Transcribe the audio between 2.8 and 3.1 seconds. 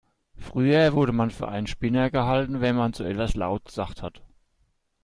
so